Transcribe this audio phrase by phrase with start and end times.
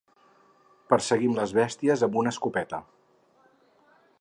[0.93, 2.81] Perseguim les bèsties amb una escopeta.